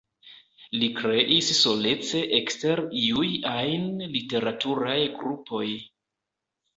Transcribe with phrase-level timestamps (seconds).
[0.83, 3.85] Li kreis solece ekster iuj ajn
[4.15, 5.67] literaturaj grupoj.